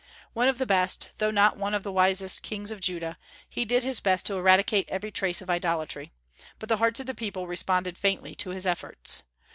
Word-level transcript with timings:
One 0.33 0.47
of 0.47 0.57
the 0.57 0.65
best, 0.65 1.11
though 1.19 1.29
not 1.29 1.57
one 1.57 1.75
of 1.75 1.83
the 1.83 1.91
wisest, 1.91 2.41
kings 2.41 2.71
of 2.71 2.79
Judah, 2.81 3.19
he 3.47 3.65
did 3.65 3.83
his 3.83 3.99
best 3.99 4.25
to 4.25 4.33
eradicate 4.33 4.89
every 4.89 5.11
trace 5.11 5.43
of 5.43 5.49
idolatry; 5.51 6.11
but 6.57 6.69
the 6.69 6.77
hearts 6.77 6.99
of 6.99 7.05
the 7.05 7.13
people 7.13 7.45
responded 7.45 7.99
faintly 7.99 8.33
to 8.37 8.49
his 8.49 8.65
efforts. 8.65 9.21